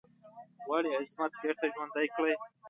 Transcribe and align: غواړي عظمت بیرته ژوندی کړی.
غواړي 0.65 0.89
عظمت 0.99 1.31
بیرته 1.41 1.65
ژوندی 1.73 2.07
کړی. 2.15 2.33